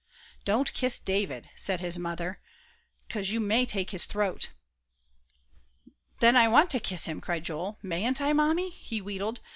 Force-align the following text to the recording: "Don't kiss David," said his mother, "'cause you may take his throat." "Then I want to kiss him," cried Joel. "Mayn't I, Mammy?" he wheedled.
"Don't 0.45 0.73
kiss 0.73 0.97
David," 0.97 1.51
said 1.55 1.79
his 1.79 1.99
mother, 1.99 2.41
"'cause 3.07 3.29
you 3.29 3.39
may 3.39 3.67
take 3.67 3.91
his 3.91 4.05
throat." 4.05 4.49
"Then 6.21 6.35
I 6.35 6.47
want 6.47 6.71
to 6.71 6.79
kiss 6.79 7.05
him," 7.05 7.21
cried 7.21 7.43
Joel. 7.45 7.77
"Mayn't 7.83 8.19
I, 8.19 8.33
Mammy?" 8.33 8.71
he 8.71 8.99
wheedled. 8.99 9.41